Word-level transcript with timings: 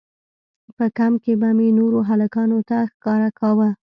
په 0.77 0.85
کمپ 0.97 1.17
کښې 1.23 1.33
به 1.41 1.49
مې 1.57 1.69
نورو 1.79 1.99
هلکانو 2.09 2.59
ته 2.69 2.77
ښکاره 2.93 3.29
کاوه. 3.39 3.69